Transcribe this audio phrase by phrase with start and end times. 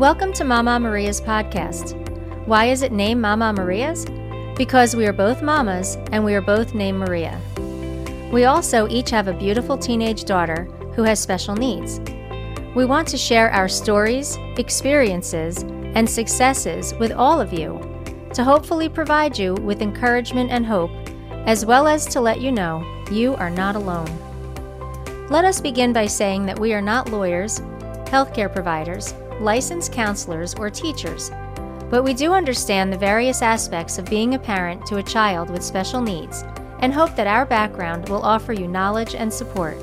[0.00, 1.92] Welcome to Mama Maria's podcast.
[2.46, 4.06] Why is it named Mama Maria's?
[4.56, 7.38] Because we are both mamas and we are both named Maria.
[8.32, 10.64] We also each have a beautiful teenage daughter
[10.94, 12.00] who has special needs.
[12.74, 15.64] We want to share our stories, experiences,
[15.94, 17.78] and successes with all of you
[18.32, 20.92] to hopefully provide you with encouragement and hope,
[21.44, 24.08] as well as to let you know you are not alone.
[25.28, 27.60] Let us begin by saying that we are not lawyers,
[28.06, 31.30] healthcare providers, licensed counselors, or teachers,
[31.90, 35.62] but we do understand the various aspects of being a parent to a child with
[35.62, 36.44] special needs
[36.78, 39.76] and hope that our background will offer you knowledge and support.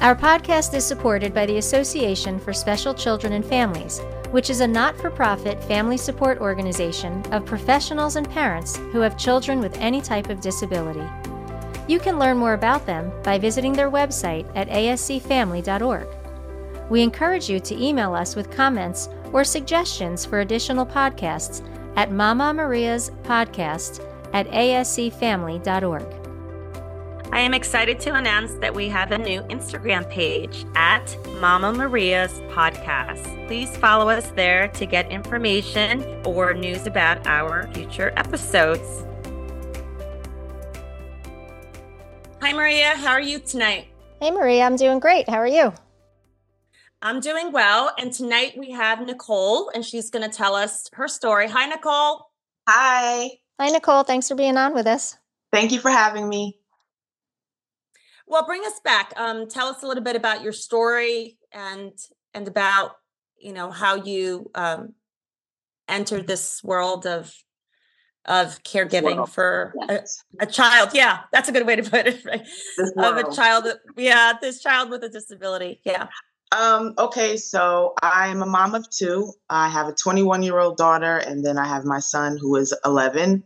[0.00, 4.66] Our podcast is supported by the Association for Special Children and Families, which is a
[4.66, 10.00] not for profit family support organization of professionals and parents who have children with any
[10.00, 11.04] type of disability.
[11.88, 16.06] You can learn more about them by visiting their website at ascfamily.org.
[16.90, 21.62] We encourage you to email us with comments or suggestions for additional podcasts
[21.96, 26.14] at Mama Maria's Podcast at ascfamily.org.
[27.30, 32.32] I am excited to announce that we have a new Instagram page at Mama Maria's
[32.50, 33.46] Podcast.
[33.46, 39.04] Please follow us there to get information or news about our future episodes.
[42.40, 42.94] Hi, Maria.
[42.96, 43.88] How are you tonight?
[44.20, 44.64] Hey, Maria.
[44.64, 45.28] I'm doing great.
[45.28, 45.74] How are you?
[47.00, 47.92] I'm doing well.
[47.98, 51.48] And tonight we have Nicole, and she's going to tell us her story.
[51.48, 52.26] Hi, Nicole.
[52.66, 53.30] Hi.
[53.60, 54.02] Hi, Nicole.
[54.02, 55.16] Thanks for being on with us.
[55.52, 56.58] Thank you for having me.
[58.26, 59.12] Well, bring us back.
[59.16, 61.92] Um, tell us a little bit about your story and
[62.34, 62.92] and about
[63.40, 64.92] you know how you um,
[65.88, 67.32] entered this world of
[68.26, 69.32] of caregiving world.
[69.32, 70.22] for yes.
[70.38, 70.90] a, a, child.
[70.92, 72.22] Yeah, that's a good way to put it.
[72.26, 72.46] Right?
[72.98, 73.66] Of a child.
[73.96, 75.80] Yeah, this child with a disability.
[75.84, 76.08] Yeah.
[76.56, 79.32] Um, okay, so I'm a mom of two.
[79.50, 82.74] I have a 21 year old daughter, and then I have my son who is
[82.84, 83.44] 11.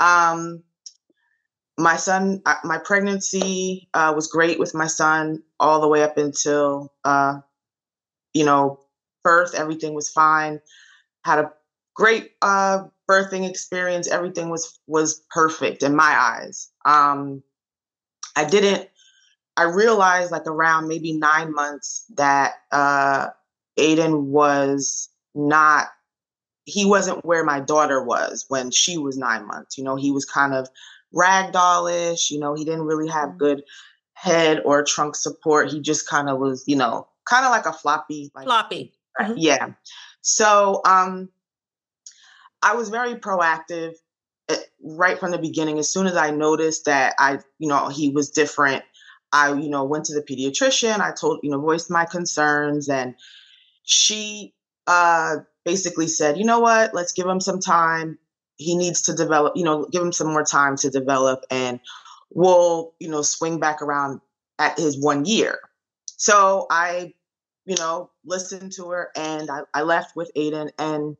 [0.00, 0.62] Um,
[1.78, 6.18] my son, uh, my pregnancy uh, was great with my son all the way up
[6.18, 7.40] until, uh,
[8.34, 8.80] you know,
[9.24, 9.54] birth.
[9.54, 10.60] Everything was fine.
[11.24, 11.52] Had a
[11.94, 14.08] great uh, birthing experience.
[14.08, 16.70] Everything was was perfect in my eyes.
[16.84, 17.42] Um,
[18.36, 18.88] I didn't
[19.56, 23.28] I realized like around maybe nine months that uh,
[23.78, 25.88] Aiden was not,
[26.64, 29.76] he wasn't where my daughter was when she was nine months.
[29.76, 30.68] You know, he was kind of
[31.14, 33.38] ragdollish, you know, he didn't really have mm.
[33.38, 33.62] good
[34.14, 35.70] head or trunk support.
[35.70, 38.30] He just kind of was, you know, kind of like a floppy.
[38.34, 38.92] Like, floppy.
[39.20, 39.34] Mm-hmm.
[39.36, 39.68] Yeah.
[40.22, 41.28] So um,
[42.62, 43.94] I was very proactive
[44.48, 45.78] eh, right from the beginning.
[45.78, 48.84] As soon as I noticed that I, you know, he was different,
[49.32, 51.00] I, you know, went to the pediatrician.
[51.00, 53.14] I told, you know, voiced my concerns, and
[53.84, 54.54] she
[54.86, 58.18] uh, basically said, you know what, let's give him some time.
[58.56, 61.80] He needs to develop, you know, give him some more time to develop, and
[62.30, 64.20] we'll, you know, swing back around
[64.58, 65.58] at his one year.
[66.16, 67.14] So I,
[67.64, 71.16] you know, listened to her, and I, I left with Aiden, and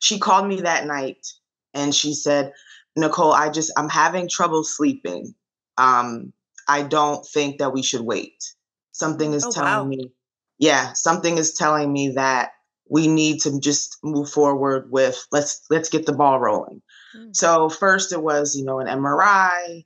[0.00, 1.26] she called me that night,
[1.74, 2.52] and she said,
[2.96, 5.34] Nicole, I just I'm having trouble sleeping.
[5.78, 6.32] Um,
[6.70, 8.54] I don't think that we should wait.
[8.92, 9.84] Something is oh, telling wow.
[9.84, 10.12] me,
[10.58, 12.52] yeah, something is telling me that
[12.88, 16.80] we need to just move forward with let's let's get the ball rolling.
[17.16, 17.34] Mm.
[17.34, 19.84] So first it was, you know, an MRI,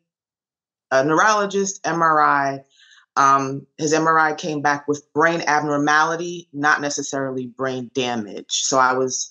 [0.91, 2.63] a neurologist, MRI.
[3.17, 8.51] Um, his MRI came back with brain abnormality, not necessarily brain damage.
[8.51, 9.31] So I was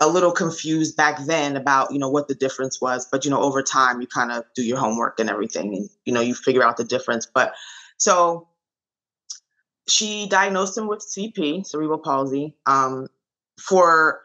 [0.00, 3.40] a little confused back then about you know what the difference was but you know
[3.40, 6.62] over time you kind of do your homework and everything and you know you figure
[6.62, 7.54] out the difference but
[7.96, 8.48] so
[9.88, 13.06] she diagnosed him with cp cerebral palsy um,
[13.60, 14.22] for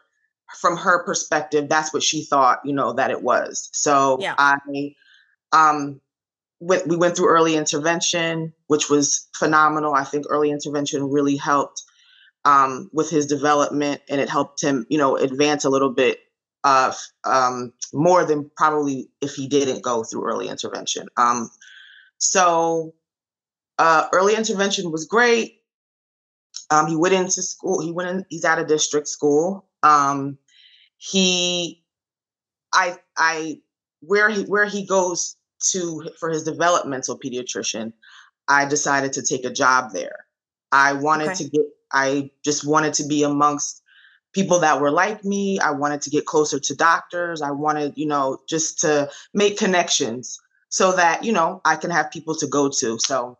[0.60, 4.34] from her perspective that's what she thought you know that it was so yeah.
[4.36, 4.56] i
[5.52, 6.00] um
[6.60, 11.82] went, we went through early intervention which was phenomenal i think early intervention really helped
[12.44, 16.20] um, with his development, and it helped him, you know, advance a little bit
[16.64, 16.92] uh,
[17.24, 21.08] um, more than probably if he didn't go through early intervention.
[21.16, 21.50] Um,
[22.18, 22.94] so
[23.78, 25.60] uh, early intervention was great.
[26.70, 27.82] Um, he went into school.
[27.82, 28.24] He went in.
[28.28, 29.66] He's at a district school.
[29.82, 30.38] Um,
[30.96, 31.82] he,
[32.72, 33.60] I, I,
[34.00, 35.36] where he where he goes
[35.72, 37.92] to for his developmental pediatrician.
[38.48, 40.26] I decided to take a job there.
[40.70, 41.44] I wanted okay.
[41.44, 41.62] to get
[41.92, 43.82] I just wanted to be amongst
[44.32, 45.58] people that were like me.
[45.60, 47.42] I wanted to get closer to doctors.
[47.42, 52.10] I wanted, you know, just to make connections so that, you know, I can have
[52.10, 52.98] people to go to.
[52.98, 53.38] So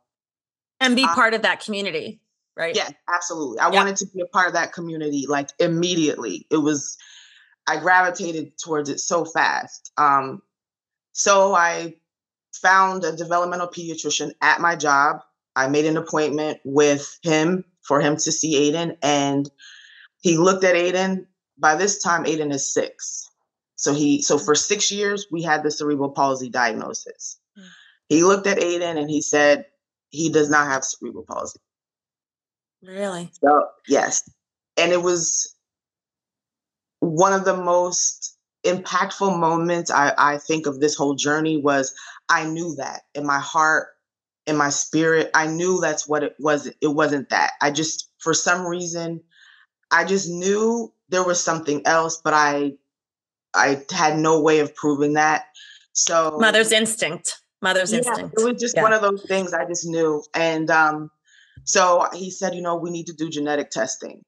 [0.80, 2.20] and be part of that community.
[2.56, 2.76] right?
[2.76, 3.58] Yeah, absolutely.
[3.60, 6.46] I wanted to be a part of that community like immediately.
[6.50, 6.98] It was
[7.66, 9.92] I gravitated towards it so fast.
[9.96, 10.42] Um,
[11.12, 11.94] so I
[12.52, 15.20] found a developmental pediatrician at my job.
[15.54, 19.50] I made an appointment with him for him to see Aiden, and
[20.20, 21.26] he looked at Aiden.
[21.58, 23.28] By this time, Aiden is six.
[23.76, 27.38] So he so for six years we had the cerebral palsy diagnosis.
[27.58, 27.64] Mm.
[28.08, 29.64] He looked at Aiden and he said
[30.10, 31.58] he does not have cerebral palsy.
[32.82, 33.30] Really?
[33.42, 34.28] So yes,
[34.76, 35.56] and it was
[37.00, 41.92] one of the most impactful moments I, I think of this whole journey was
[42.28, 43.88] I knew that in my heart,
[44.46, 46.66] in my spirit, I knew that's what it was.
[46.80, 47.52] It wasn't that.
[47.60, 49.20] I just, for some reason,
[49.90, 52.72] I just knew there was something else, but I,
[53.54, 55.44] I had no way of proving that.
[55.92, 58.34] So mother's instinct, mother's yeah, instinct.
[58.38, 58.82] It was just yeah.
[58.82, 60.22] one of those things I just knew.
[60.34, 61.10] And um,
[61.64, 64.22] so he said, you know, we need to do genetic testing.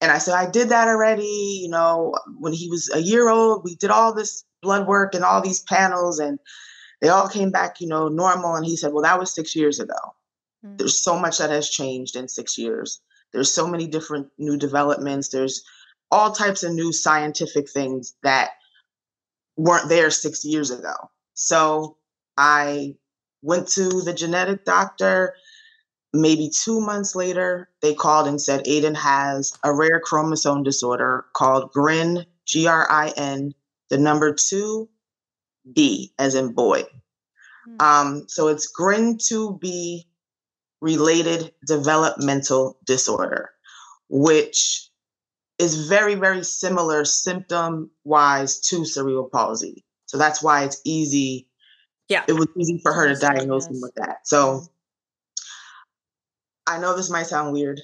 [0.00, 1.60] And I said, I did that already.
[1.62, 5.24] You know, when he was a year old, we did all this blood work and
[5.24, 6.38] all these panels, and
[7.00, 8.54] they all came back, you know, normal.
[8.54, 9.94] And he said, Well, that was six years ago.
[10.64, 10.76] Mm-hmm.
[10.76, 13.00] There's so much that has changed in six years.
[13.32, 15.28] There's so many different new developments.
[15.28, 15.62] There's
[16.10, 18.50] all types of new scientific things that
[19.56, 20.94] weren't there six years ago.
[21.34, 21.96] So
[22.36, 22.96] I
[23.42, 25.34] went to the genetic doctor
[26.16, 31.72] maybe two months later, they called and said Aiden has a rare chromosome disorder called
[31.72, 33.54] GRIN, G R I N,
[33.90, 34.88] the number two
[35.72, 36.82] B, as in boy.
[37.68, 37.80] Mm-hmm.
[37.80, 40.04] Um, so it's GRIN 2B
[40.80, 43.50] related developmental disorder,
[44.08, 44.90] which
[45.58, 49.84] is very, very similar symptom wise to cerebral palsy.
[50.06, 51.48] So that's why it's easy.
[52.08, 52.24] Yeah.
[52.28, 54.26] It was easy for her to diagnose him with that.
[54.26, 54.62] So
[56.66, 57.80] I know this might sound weird,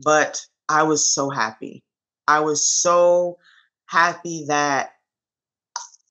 [0.00, 1.82] but I was so happy.
[2.28, 3.38] I was so
[3.86, 4.93] happy that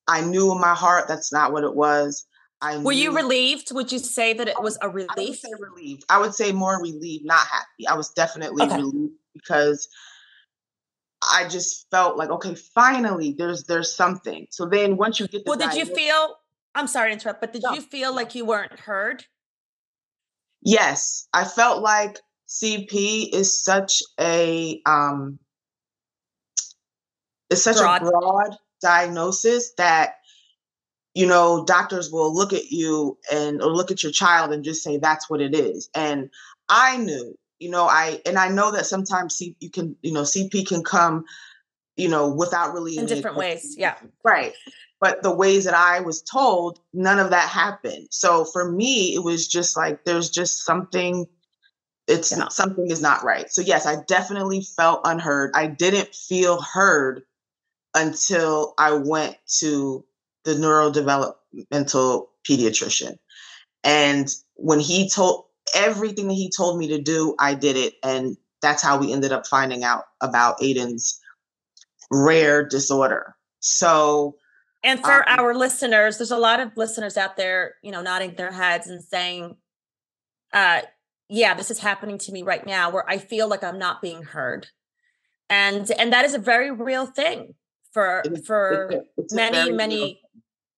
[0.07, 2.25] I knew in my heart that's not what it was.
[2.61, 3.73] I Were you relieved?
[3.73, 5.09] Would you say that it was a relief?
[5.17, 6.03] I would say relieved.
[6.09, 7.87] I would say more relieved, not happy.
[7.89, 8.77] I was definitely okay.
[8.77, 9.87] relieved because
[11.21, 14.47] I just felt like, okay, finally, there's there's something.
[14.49, 16.37] So then once you get, well, did you feel?
[16.75, 17.73] I'm sorry to interrupt, but did no.
[17.73, 19.25] you feel like you weren't heard?
[20.61, 25.39] Yes, I felt like CP is such a um
[27.49, 28.01] it's such broad.
[28.01, 30.17] a broad diagnosis that
[31.15, 34.83] you know doctors will look at you and or look at your child and just
[34.83, 36.29] say that's what it is and
[36.69, 40.21] i knew you know i and i know that sometimes C, you can you know
[40.21, 41.25] cp can come
[41.95, 44.53] you know without really in different ways yeah right
[45.03, 48.07] but the ways that I was told, none of that happened.
[48.09, 51.27] So for me, it was just like there's just something
[52.07, 52.47] it's yeah.
[52.47, 53.49] something is not right.
[53.49, 55.51] So yes, I definitely felt unheard.
[55.55, 57.23] I didn't feel heard
[57.95, 60.03] until I went to
[60.43, 63.17] the neurodevelopmental pediatrician.
[63.83, 65.45] And when he told
[65.75, 67.95] everything that he told me to do, I did it.
[68.03, 71.19] And that's how we ended up finding out about Aiden's
[72.11, 73.35] rare disorder.
[73.59, 74.35] So
[74.83, 78.35] and for um, our listeners, there's a lot of listeners out there, you know, nodding
[78.35, 79.55] their heads and saying,
[80.51, 80.81] uh,
[81.29, 84.23] yeah, this is happening to me right now where I feel like I'm not being
[84.23, 84.67] heard.
[85.49, 87.55] And and that is a very real thing
[87.93, 90.21] for for it's a, it's many, many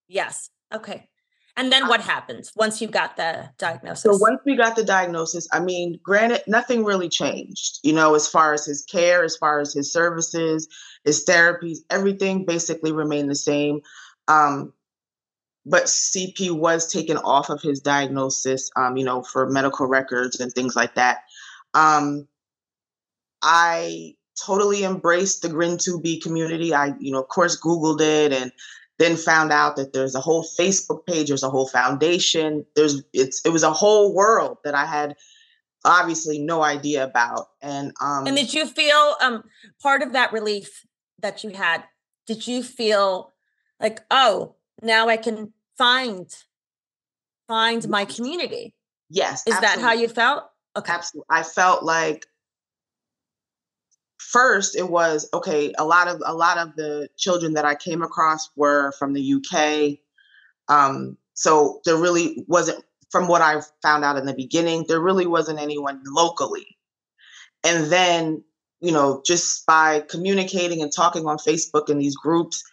[0.08, 0.50] yes.
[0.74, 1.10] Okay.
[1.58, 4.04] And then what happens once you got the diagnosis?
[4.04, 8.28] So once we got the diagnosis, I mean, granted, nothing really changed, you know, as
[8.28, 10.68] far as his care, as far as his services,
[11.06, 13.80] his therapies, everything basically remained the same.
[14.28, 14.74] Um,
[15.66, 20.52] but CP was taken off of his diagnosis, um, you know, for medical records and
[20.52, 21.20] things like that.
[21.74, 22.28] Um,
[23.42, 26.74] I totally embraced the GRIN2B community.
[26.74, 28.52] I, you know, of course, Googled it and
[28.98, 33.46] then found out that there's a whole Facebook page, there's a whole foundation, there's it's
[33.46, 35.16] it was a whole world that I had
[35.84, 37.48] obviously no idea about.
[37.62, 39.44] And um And did you feel um
[39.82, 40.86] part of that relief
[41.20, 41.84] that you had,
[42.26, 43.34] did you feel
[43.80, 46.30] like, oh, now I can find
[47.48, 48.74] find my community?
[49.10, 49.44] Yes.
[49.46, 49.82] Is absolutely.
[49.82, 50.46] that how you felt?
[50.78, 50.92] Okay.
[50.92, 51.28] Absolutely.
[51.30, 52.26] I felt like
[54.36, 58.02] first it was okay a lot of a lot of the children that i came
[58.02, 59.98] across were from the uk
[60.68, 65.28] um, so there really wasn't from what i found out in the beginning there really
[65.28, 66.68] wasn't anyone locally.
[67.64, 68.44] And then
[68.82, 72.64] you know just by communicating and talking on facebook in these groups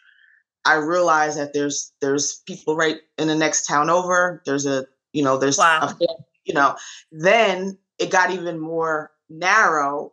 [0.65, 4.43] i realized that there's there's people right in the next town over.
[4.47, 5.93] There's a you know there's wow.
[6.01, 6.07] a,
[6.45, 6.77] you know.
[7.11, 10.13] Then it got even more narrow,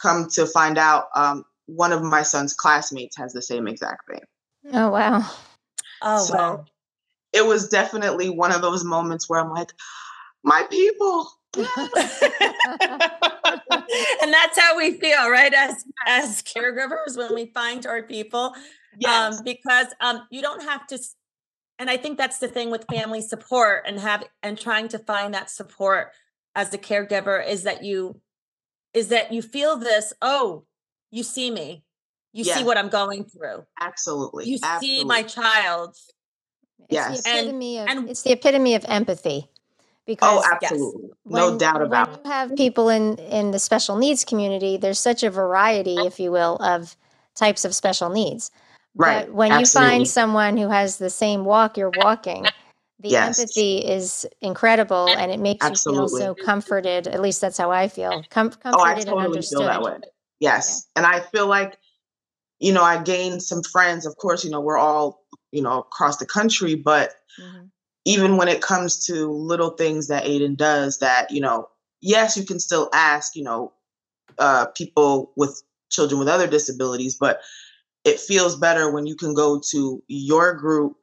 [0.00, 4.20] come to find out, um, one of my son's classmates has the same exact thing.
[4.72, 5.28] Oh wow.
[6.02, 6.64] Oh So, wow.
[7.32, 9.72] It was definitely one of those moments where I'm like,
[10.42, 11.30] my people.
[11.56, 11.66] and
[14.32, 15.52] that's how we feel, right?
[15.52, 18.54] As as caregivers when we find our people.
[18.98, 19.38] Yes.
[19.38, 20.98] Um, because um you don't have to
[21.78, 25.34] and I think that's the thing with family support and have and trying to find
[25.34, 26.08] that support
[26.54, 28.20] as a caregiver is that you
[28.94, 30.64] is that you feel this, oh,
[31.10, 31.84] you see me.
[32.32, 33.64] You see what I'm going through.
[33.80, 34.44] absolutely.
[34.48, 35.96] You see my child.
[36.78, 37.22] It's Yes.
[37.22, 39.48] the And- epitome of and- it's the epitome of empathy.
[39.48, 39.52] Oh,
[40.06, 40.72] because Oh, yes.
[40.72, 41.10] absolutely.
[41.26, 42.24] no doubt about when it.
[42.24, 46.32] you have people in in the special needs community there's such a variety if you
[46.32, 46.96] will of
[47.36, 48.50] types of special needs
[48.96, 49.26] Right.
[49.26, 49.90] but when absolutely.
[49.90, 52.46] you find someone who has the same walk you're walking
[53.00, 53.38] the Yes.
[53.38, 57.88] empathy is incredible and it makes you feel so comforted at least that's how i
[57.88, 59.98] feel Com- comforted Oh, I and understood feel that way.
[60.40, 60.88] Yes.
[60.96, 61.78] And I feel like,
[62.58, 64.06] you know, I gained some friends.
[64.06, 67.70] Of course, you know, we're all, you know, across the country, but Mhm.
[68.06, 71.68] even when it comes to little things that Aiden does that, you know,
[72.00, 73.72] yes, you can still ask, you know,
[74.38, 77.40] uh, people with children with other disabilities, but
[78.04, 80.96] it feels better when you can go to your group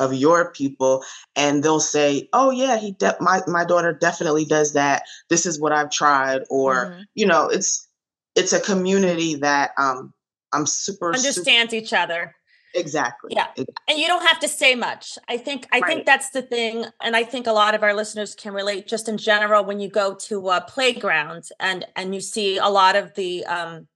[0.00, 1.04] of your people
[1.36, 5.02] and they'll say, "Oh yeah, he de- my my daughter definitely does that.
[5.28, 7.04] This is what I've tried," or Mhm.
[7.14, 7.86] you know, it's
[8.34, 10.12] it's a community that um
[10.52, 12.34] I'm super super- Understands each other.
[12.74, 13.32] exactly.
[13.34, 13.48] Yeah.
[13.88, 15.88] And you don't have to say much i think i Right.
[15.88, 19.08] think that's the thing and i think a lot of our listeners can relate just
[19.08, 23.12] in general when you go to a playground and and you see a lot of
[23.14, 23.88] the um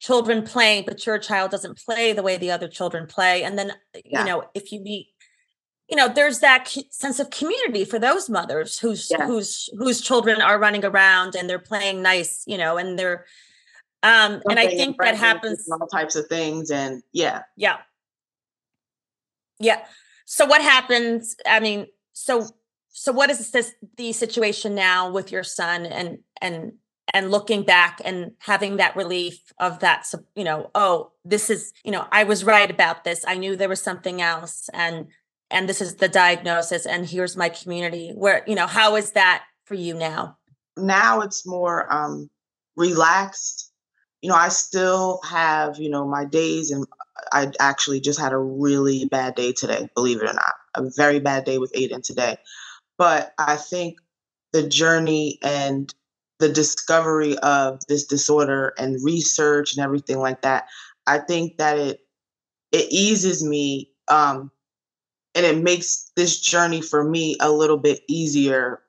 [0.00, 3.72] children playing but your child doesn't play the way the other children play and then
[4.04, 4.18] Yeah.
[4.20, 5.06] you know if you meet
[5.88, 9.26] you know there's that sense of community for those mothers whose Yeah.
[9.26, 13.26] whose whose children are running around and they're playing nice you know and they're
[14.02, 17.42] um and i think that happens all types of things, and yeah.
[17.56, 17.78] yeah.
[19.60, 19.84] Yeah.
[20.26, 21.36] So what happens?
[21.46, 22.46] I mean, so
[22.90, 26.72] so what is this the situation now with your son and and
[27.12, 31.90] and looking back and having that relief of that you know oh this is you
[31.90, 35.08] know i was right about this i knew there was something else and
[35.50, 38.12] and this is the diagnosis and here's my community.
[38.14, 40.38] Where you know how is that for you now?
[40.76, 42.30] Now it's more um
[42.76, 43.70] relaxed.
[44.22, 46.86] You know i still have you know my days and
[47.32, 50.54] i actually just had a really bad day today believe it or not.
[50.74, 52.36] A very bad day with aiden today.
[52.96, 53.98] But i think
[54.52, 55.92] the journey and
[56.38, 60.64] the discovery of this disorder and research and everything like that
[61.06, 62.00] i think that it
[62.72, 64.50] it eases me um
[65.34, 68.80] and it makes this journey for me a little bit easier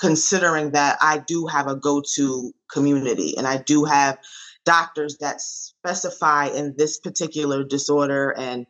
[0.00, 4.18] considering that I do have a go to community and I do have
[4.64, 8.66] doctors that specify in this particular disorder and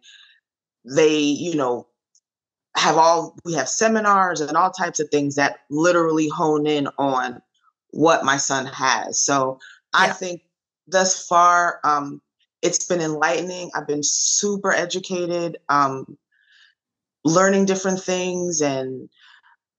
[0.85, 1.87] they, you know,
[2.77, 7.41] have all, we have seminars and all types of things that literally hone in on
[7.91, 9.23] what my son has.
[9.23, 9.59] So
[9.95, 10.43] I think
[10.87, 12.21] thus far, um,
[12.63, 13.71] it's been enlightening.
[13.75, 16.17] I've been super educated, um,
[17.25, 19.09] learning different things and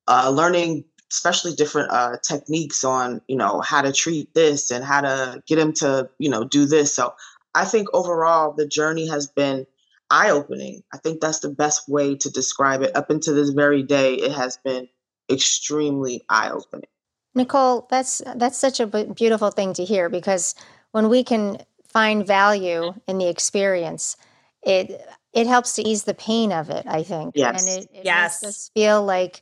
[0.08, 5.02] uh, learning especially different uh, techniques on you know how to treat this and how
[5.02, 6.94] to get him to you know do this.
[6.94, 7.14] So
[7.56, 9.66] i think overall the journey has been
[10.10, 10.84] eye-opening.
[10.94, 12.96] I think that's the best way to describe it.
[12.96, 14.88] Up until this very day it has been
[15.30, 16.90] extremely eye-opening.
[17.36, 20.56] Nicole, that's that's such a beautiful thing to hear because
[20.92, 21.58] when we can
[21.88, 24.18] find value in the experience,
[24.64, 25.00] it
[25.34, 26.86] it helps to ease the pain of it.
[26.88, 27.78] I think, Yes.
[27.78, 28.42] and it, it Yes.
[28.44, 29.42] makes us feel like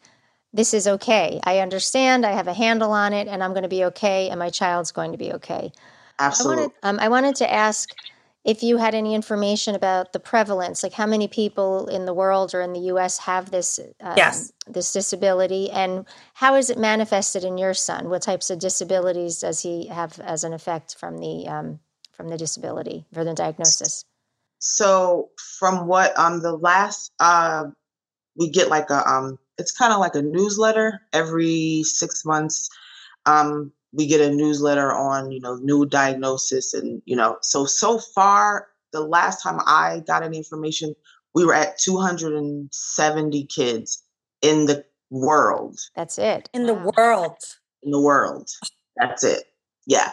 [0.53, 1.39] this is okay.
[1.43, 2.25] I understand.
[2.25, 4.91] I have a handle on it, and I'm going to be okay, and my child's
[4.91, 5.71] going to be okay.
[6.19, 7.95] I absolutely wanted, um, I wanted to ask
[8.43, 12.55] if you had any information about the prevalence, like how many people in the world
[12.55, 13.19] or in the U.S.
[13.19, 14.51] have this um, Yes.
[14.67, 18.09] this disability, and how is it manifested in your son?
[18.09, 21.79] What types of disabilities does he have as an effect from the um,
[22.11, 24.05] from the disability or the diagnosis?
[24.61, 27.65] So from what um the last uh
[28.35, 32.69] we get like a um it's kind of like a newsletter every six months.
[33.25, 37.99] Um we get a newsletter on you know new diagnosis and you know so so
[37.99, 40.95] far the last time i got any information
[41.33, 44.03] we were at 270 kids
[44.41, 45.79] in the world.
[45.95, 46.49] That's it.
[46.53, 47.37] in the world.
[47.83, 48.49] In the world.
[48.97, 49.43] That's it.
[49.85, 50.11] Yeah.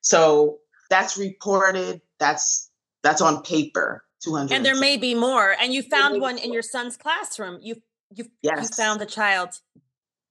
[0.00, 0.58] So
[0.90, 2.00] that's reported.
[2.18, 2.70] That's
[3.04, 6.62] that's on paper 200 and there may be more and you found one in your
[6.62, 7.76] son's classroom you
[8.12, 9.50] you you found a child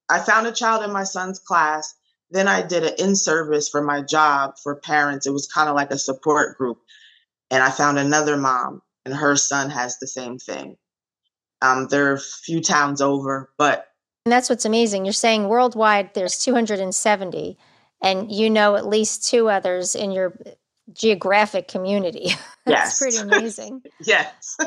[0.10, 1.96] I found a child in my son's class
[2.34, 5.28] then I did an in service for my job for parents.
[5.28, 6.80] It was kind of like a support group.
[7.52, 10.76] And I found another mom, and her son has the same thing.
[11.62, 13.88] Um, they're a few towns over, but.
[14.26, 15.06] And that's what's amazing.
[15.06, 17.58] You're saying worldwide there's 270,
[18.02, 20.34] and you know at least two others in your
[20.92, 22.30] geographic community.
[22.66, 23.00] That's yes.
[23.00, 23.84] pretty amazing.
[24.02, 24.58] yes.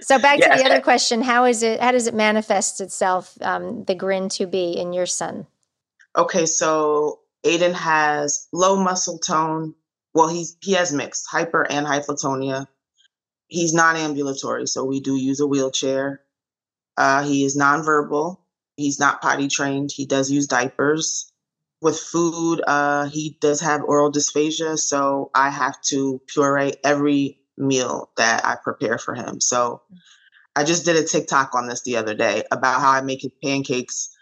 [0.00, 0.56] so back yes.
[0.56, 1.80] to the other question: How is it?
[1.80, 3.36] How does it manifest itself?
[3.40, 5.46] Um, the GRIN2B in your son.
[6.16, 9.74] Okay, so Aiden has low muscle tone.
[10.14, 12.66] Well, he's he has mixed hyper and hypotonia.
[13.46, 16.20] He's non-ambulatory, so we do use a wheelchair.
[16.96, 18.38] Uh, he is nonverbal.
[18.76, 19.90] He's not potty trained.
[19.92, 21.29] He does use diapers
[21.80, 28.10] with food, uh, he does have oral dysphagia, so I have to puree every meal
[28.16, 29.40] that I prepare for him.
[29.40, 29.82] So
[30.54, 33.32] I just did a TikTok on this the other day about how I make his
[33.42, 34.14] pancakes.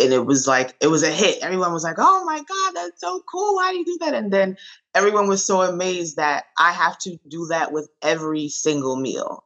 [0.00, 1.42] And it was like, it was a hit.
[1.42, 3.56] Everyone was like, oh my God, that's so cool.
[3.56, 4.14] Why do you do that?
[4.14, 4.56] And then
[4.94, 9.44] everyone was so amazed that I have to do that with every single meal.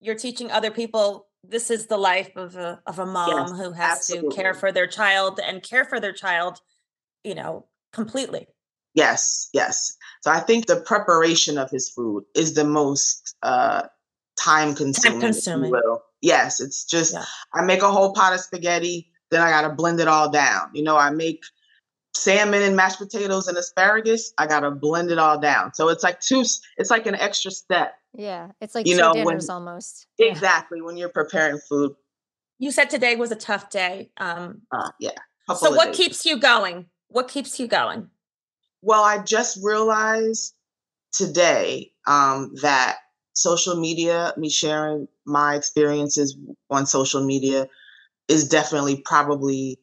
[0.00, 3.72] You're teaching other people this is the life of a, of a mom yes, who
[3.72, 4.30] has absolutely.
[4.30, 6.60] to care for their child and care for their child
[7.24, 8.46] you know, completely.
[8.94, 9.96] Yes, yes.
[10.22, 13.82] So I think the preparation of his food is the most uh,
[14.38, 15.20] time consuming.
[15.20, 15.74] Time consuming.
[16.22, 17.24] Yes, it's just yeah.
[17.54, 20.70] I make a whole pot of spaghetti, then I gotta blend it all down.
[20.72, 21.42] You know, I make
[22.14, 24.32] salmon and mashed potatoes and asparagus.
[24.38, 25.74] I gotta blend it all down.
[25.74, 26.44] So it's like two.
[26.76, 27.94] It's like an extra step.
[28.14, 30.06] Yeah, it's like you know dinners when, almost.
[30.18, 31.92] Exactly when you're preparing food.
[32.58, 34.10] You said today was a tough day.
[34.16, 35.10] Um, uh, yeah.
[35.54, 35.96] So what days.
[35.96, 36.86] keeps you going?
[37.08, 38.10] What keeps you going?
[38.82, 40.54] Well, I just realized
[41.12, 42.98] today um, that
[43.32, 46.36] social media, me sharing my experiences
[46.70, 47.68] on social media,
[48.28, 49.78] is definitely probably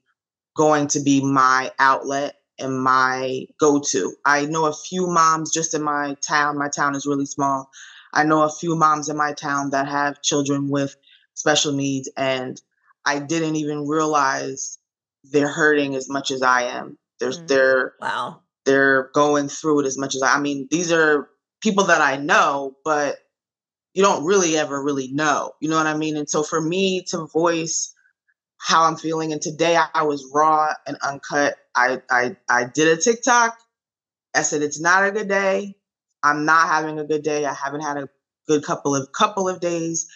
[0.56, 4.14] going to be my outlet and my go to.
[4.26, 6.58] I know a few moms just in my town.
[6.58, 7.70] My town is really small.
[8.14, 10.96] I know a few moms in my town that have children with
[11.34, 12.62] special needs, and
[13.06, 14.78] I didn't even realize
[15.24, 16.98] they're hurting as much as I am.
[17.24, 17.48] There's mm.
[17.48, 18.42] they're wow.
[18.66, 21.30] They're going through it as much as I, I mean, these are
[21.62, 23.18] people that I know, but
[23.94, 25.54] you don't really ever really know.
[25.62, 26.18] You know what I mean?
[26.18, 27.94] And so for me to voice
[28.58, 31.56] how I'm feeling, and today I, I was raw and uncut.
[31.76, 33.58] I, I I did a TikTok.
[34.36, 35.76] I said it's not a good day.
[36.24, 37.46] I'm not having a good day.
[37.46, 38.10] I haven't had a
[38.48, 40.10] good couple of couple of days.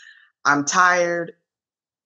[0.44, 1.34] I'm tired.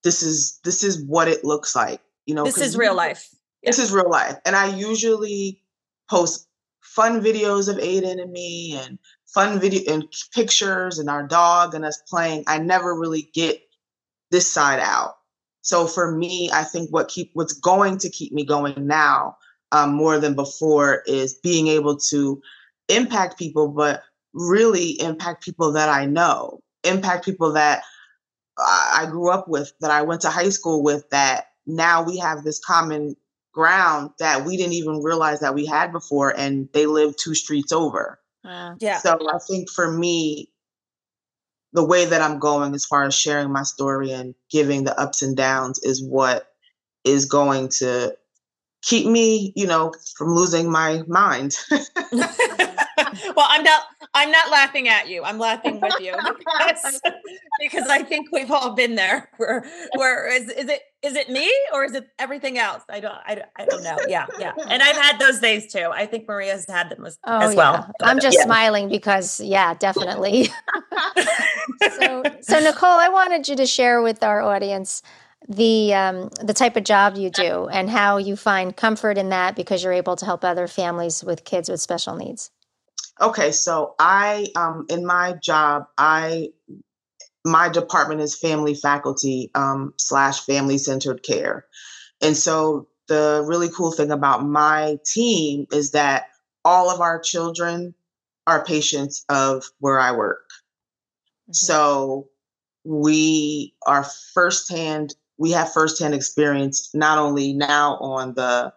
[0.04, 2.02] This is this is what it looks like.
[2.28, 3.30] You know, this is real life.
[3.64, 4.38] This is real life.
[4.46, 5.62] And I usually
[6.10, 6.48] post
[6.82, 8.98] fun videos of Aiden and me and
[9.28, 12.44] fun video and pictures and our dog and us playing.
[12.48, 13.62] I never really get
[14.32, 15.16] this side out.
[15.62, 19.38] So for me, I think what keep what's going to keep me going now
[19.72, 22.42] um, more than before is being able to
[22.90, 24.02] impact people, but
[24.34, 27.84] really impact people that I know, impact people that
[28.58, 32.44] I grew up with, that I went to high school with, that now we have
[32.44, 33.16] this common
[33.52, 37.72] ground that we didn't even realize that we had before and they live two streets
[37.72, 38.20] over.
[38.46, 38.98] Uh, yeah.
[38.98, 40.50] So I think for me,
[41.74, 45.22] the way that I'm going as far as sharing my story and giving the ups
[45.22, 46.48] and downs is what
[47.06, 48.16] is going to
[48.82, 51.56] keep me, you know, from losing my mind.
[51.72, 53.84] well, I'm not
[54.14, 55.24] I'm not laughing at you.
[55.24, 57.02] I'm laughing with you because,
[57.60, 59.30] because I think we've all been there.
[59.38, 59.64] Where
[59.96, 62.84] where is is it is it me or is it everything else?
[62.90, 63.98] I don't I, I don't know.
[64.08, 64.54] Yeah, yeah.
[64.68, 65.90] And I've had those days too.
[65.94, 67.74] I think Maria's had them as, oh, as well.
[67.74, 68.08] Yeah.
[68.08, 68.44] I'm just yeah.
[68.44, 70.50] smiling because yeah, definitely.
[71.98, 75.02] so so Nicole, I wanted you to share with our audience
[75.48, 79.56] the um, the type of job you do and how you find comfort in that
[79.56, 82.52] because you're able to help other families with kids with special needs.
[83.20, 86.50] Okay, so I um in my job, I
[87.46, 91.66] my department is family faculty um, slash family centered care,
[92.22, 96.28] and so the really cool thing about my team is that
[96.64, 97.94] all of our children
[98.48, 100.50] are patients of where I work.
[101.44, 101.54] Mm-hmm.
[101.54, 102.30] So
[102.84, 108.74] we are firsthand, we have firsthand experience not only now on the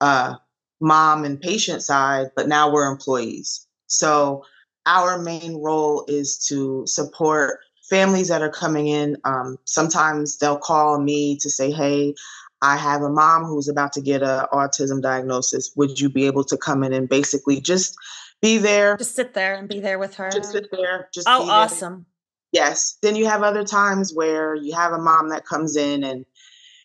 [0.00, 0.34] uh,
[0.80, 3.66] mom and patient side, but now we're employees.
[3.86, 4.44] So
[4.86, 9.16] our main role is to support families that are coming in.
[9.24, 12.14] Um, sometimes they'll call me to say, hey,
[12.62, 15.72] I have a mom who's about to get a autism diagnosis.
[15.76, 17.96] Would you be able to come in and basically just
[18.40, 18.96] be there?
[18.96, 20.30] Just sit there and be there with her.
[20.30, 21.08] Just sit there.
[21.12, 22.06] Just oh, awesome.
[22.52, 22.98] Yes.
[23.02, 26.26] Then you have other times where you have a mom that comes in and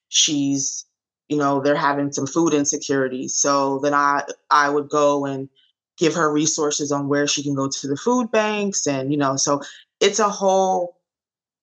[0.09, 0.85] she's
[1.29, 3.27] you know, they're having some food insecurity.
[3.27, 5.49] So then I I would go and
[5.97, 9.35] give her resources on where she can go to the food banks and you know,
[9.35, 9.61] so
[9.99, 10.97] it's a whole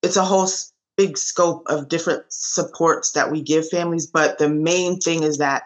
[0.02, 0.48] it's a whole
[0.96, 5.62] big scope of different supports that we give families, but the main thing is that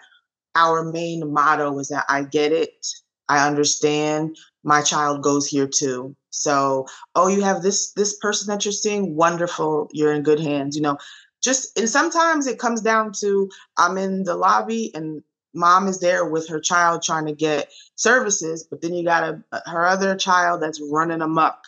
[0.54, 2.86] our main motto is that I get it,
[3.28, 6.16] I understand, my child goes here too.
[6.30, 10.76] So, oh, you have this this person that you're seeing, wonderful, you're in good hands,
[10.76, 10.98] you know
[11.42, 15.22] just and sometimes it comes down to I'm in the lobby and
[15.54, 19.42] mom is there with her child trying to get services, but then you got a,
[19.52, 21.58] uh, her other child that's running amok.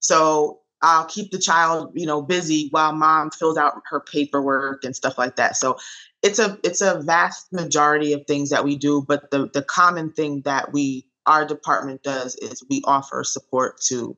[0.00, 4.94] So I'll keep the child, you know, busy while mom fills out her paperwork and
[4.94, 5.56] stuff like that.
[5.56, 5.78] So
[6.22, 10.12] it's a it's a vast majority of things that we do, but the the common
[10.12, 14.16] thing that we our department does is we offer support to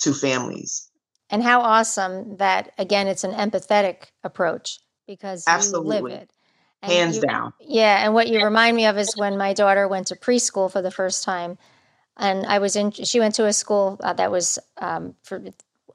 [0.00, 0.87] to families.
[1.30, 5.96] And how awesome that again it's an empathetic approach because Absolutely.
[5.96, 6.30] you live it.
[6.82, 7.52] And Hands you, down.
[7.60, 10.80] Yeah, and what you remind me of is when my daughter went to preschool for
[10.80, 11.58] the first time,
[12.16, 12.92] and I was in.
[12.92, 15.42] She went to a school uh, that was um, for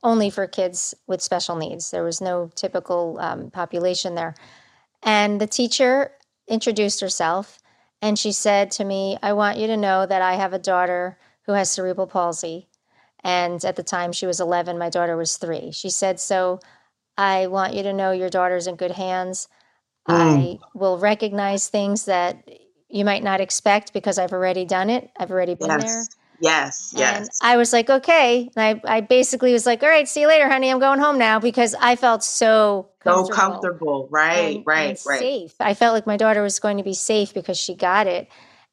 [0.03, 1.89] only for kids with special needs.
[1.89, 4.35] There was no typical um, population there,
[5.01, 6.11] and the teacher
[6.49, 7.59] introduced herself,
[8.01, 11.17] and she said to me, "I want you to know that I have a daughter
[11.43, 12.67] who has cerebral palsy."
[13.23, 15.71] And at the time she was 11, my daughter was three.
[15.71, 16.59] She said, So
[17.17, 19.47] I want you to know your daughter's in good hands.
[20.09, 20.13] Mm.
[20.13, 22.43] I will recognize things that
[22.89, 25.09] you might not expect because I've already done it.
[25.17, 25.83] I've already been yes.
[25.83, 26.05] there.
[26.39, 27.19] Yes, yes.
[27.19, 28.49] And I was like, okay.
[28.55, 30.69] And I, I basically was like, all right, see you later, honey.
[30.69, 33.27] I'm going home now because I felt so comfortable.
[33.27, 34.07] So comfortable.
[34.11, 35.19] Right, and, right, and right.
[35.19, 35.55] Safe.
[35.61, 38.27] I felt like my daughter was going to be safe because she got it.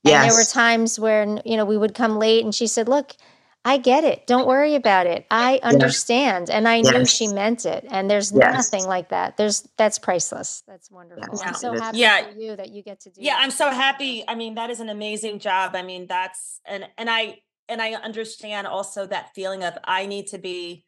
[0.05, 0.27] And yes.
[0.27, 3.13] there were times where, you know, we would come late and she said, look,
[3.65, 4.27] I get it.
[4.27, 5.27] Don't worry about it.
[5.31, 6.49] I understand.
[6.49, 6.57] Yes.
[6.57, 6.93] And I yes.
[6.93, 7.85] knew she meant it.
[7.91, 8.55] And there's yes.
[8.55, 9.37] nothing like that.
[9.37, 10.63] There's that's priceless.
[10.67, 11.39] That's wonderful.
[11.45, 12.33] I'm so happy yeah.
[12.33, 13.43] for you that you get to do Yeah, that.
[13.43, 14.25] I'm so happy.
[14.27, 15.77] I mean, that is an amazing job.
[15.77, 20.29] I mean, that's and and I and I understand also that feeling of I need
[20.29, 20.87] to be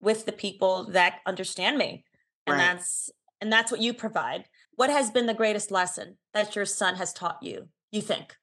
[0.00, 2.04] with the people that understand me.
[2.46, 2.74] And right.
[2.74, 3.08] that's
[3.40, 4.44] and that's what you provide.
[4.74, 8.36] What has been the greatest lesson that your son has taught you, you think?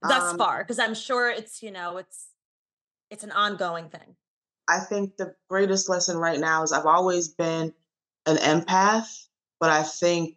[0.00, 2.27] Thus um, far, because I'm sure it's, you know, it's
[3.10, 4.16] it's an ongoing thing.
[4.68, 7.72] I think the greatest lesson right now is I've always been
[8.26, 9.26] an empath,
[9.60, 10.36] but I think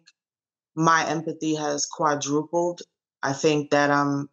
[0.74, 2.80] my empathy has quadrupled.
[3.22, 4.30] I think that um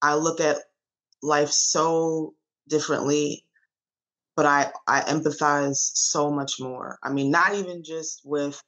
[0.00, 0.58] I look at
[1.22, 2.34] life so
[2.68, 3.44] differently,
[4.36, 6.98] but I I empathize so much more.
[7.02, 8.62] I mean, not even just with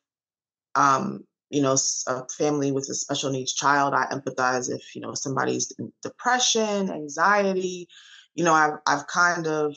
[0.74, 1.76] um you know
[2.08, 5.70] a family with a special needs child i empathize if you know somebody's
[6.02, 7.86] depression anxiety
[8.34, 9.76] you know, I've I've kind of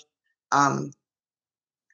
[0.51, 0.91] um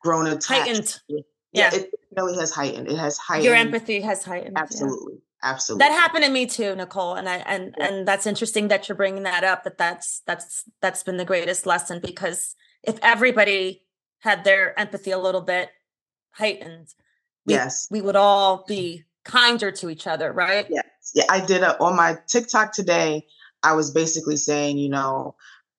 [0.01, 0.47] grown attached.
[0.47, 0.99] Heightened.
[1.07, 1.19] Yeah,
[1.53, 2.87] yeah, it really has heightened.
[2.87, 3.45] It has heightened.
[3.45, 4.57] Your empathy has heightened.
[4.57, 5.13] Absolutely.
[5.13, 5.19] Yeah.
[5.43, 5.87] Absolutely.
[5.87, 7.15] That happened to me too, Nicole.
[7.15, 7.87] And I and yeah.
[7.87, 9.63] and that's interesting that you're bringing that up.
[9.63, 13.83] That that's that's that's been the greatest lesson because if everybody
[14.19, 15.69] had their empathy a little bit
[16.31, 16.89] heightened,
[17.45, 20.67] we, yes, we would all be kinder to each other, right?
[20.69, 20.85] Yes.
[21.15, 23.25] Yeah, I did a, on my TikTok today.
[23.63, 25.35] I was basically saying, you know,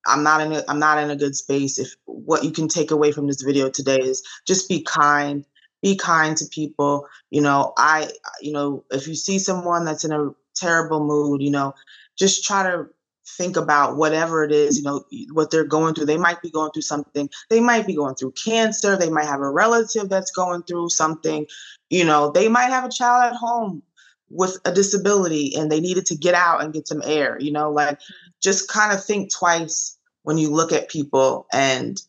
[0.07, 1.79] I'm not in a I'm not in a good space.
[1.79, 5.45] If what you can take away from this video today is just be kind,
[5.83, 7.07] be kind to people.
[7.31, 8.11] You know, I
[8.41, 11.75] you know, if you see someone that's in a terrible mood, you know,
[12.17, 12.87] just try to
[13.27, 16.07] think about whatever it is, you know, what they're going through.
[16.07, 17.31] They might be going through something.
[17.51, 18.97] They might be going through cancer.
[18.97, 21.47] They might have a relative that's going through something.
[21.89, 23.83] You know, they might have a child at home
[24.33, 27.71] with a disability and they needed to get out and get some air, you know,
[27.71, 27.99] like
[28.43, 32.03] just kind of think twice when you look at people and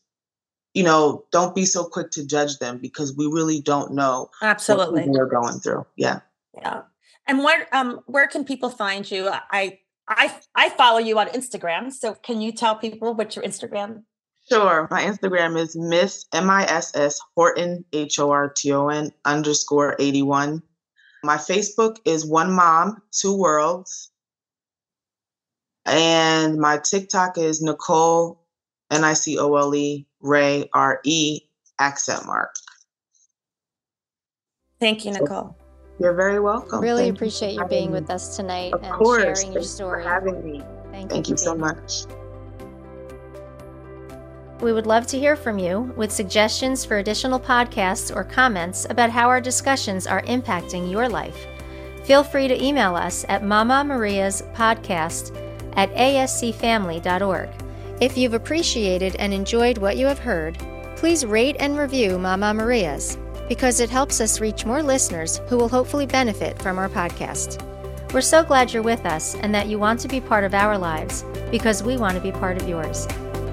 [0.74, 5.04] you know don't be so quick to judge them because we really don't know absolutely.
[5.04, 5.86] what they're going through.
[5.96, 6.22] Yeah.
[6.56, 6.82] Yeah.
[7.28, 9.30] And where um where can people find you?
[9.30, 14.04] I i i follow you on instagram so can you tell people what your instagram
[14.50, 14.88] Sure.
[14.92, 19.12] My Instagram is Miss M I S S Horton H O R T O N
[19.24, 20.62] underscore 81.
[21.24, 24.12] My Facebook is One Mom, Two Worlds.
[25.86, 28.42] And my TikTok is Nicole,
[28.92, 31.42] N I C O L E, Ray, R E,
[31.80, 32.54] accent mark.
[34.80, 35.56] Thank you, Nicole.
[36.00, 36.82] You're very welcome.
[36.82, 39.42] Really Thank appreciate you, being with us tonight of and course.
[39.42, 40.04] sharing your story.
[40.04, 40.62] For having me.
[40.92, 42.04] Thank, Thank you, you so much.
[44.62, 49.10] We would love to hear from you with suggestions for additional podcasts or comments about
[49.10, 51.48] how our discussions are impacting your life.
[52.04, 55.36] Feel free to email us at Mama Maria's podcast
[55.76, 57.50] at ascfamily.org.
[58.02, 60.58] If you've appreciated and enjoyed what you have heard,
[60.96, 65.70] please rate and review Mama Maria's because it helps us reach more listeners who will
[65.70, 67.62] hopefully benefit from our podcast.
[68.14, 70.78] We're so glad you're with us and that you want to be part of our
[70.78, 73.08] lives because we want to be part of yours.